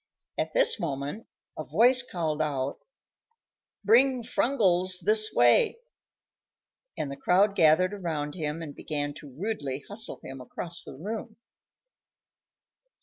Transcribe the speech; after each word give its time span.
At 0.39 0.53
this 0.55 0.79
moment 0.79 1.27
a 1.55 1.63
voice 1.63 2.01
called 2.01 2.41
out, 2.41 2.79
"Bring 3.85 4.23
Frungles 4.23 4.99
this 5.01 5.31
way;" 5.31 5.77
and 6.97 7.11
the 7.11 7.15
crowd 7.15 7.55
gathered 7.55 7.93
around 7.93 8.33
him 8.33 8.63
and 8.63 8.73
began 8.73 9.13
to 9.19 9.29
rudely 9.31 9.83
hustle 9.87 10.19
him 10.23 10.41
across 10.41 10.83
the 10.83 10.95
room. 10.95 11.37